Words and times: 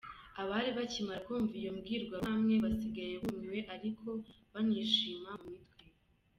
Abari 0.41 0.69
bakimara 0.77 1.23
kumva 1.25 1.53
iyo 1.61 1.71
mbwirwaruhame 1.75 2.55
basigaye 2.63 3.13
bumiwe 3.23 3.59
ariko 3.75 4.07
banishima 4.53 5.31
mu 5.41 5.49
mitwe. 5.57 5.85